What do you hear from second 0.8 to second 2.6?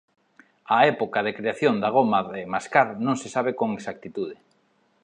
época de creación da goma de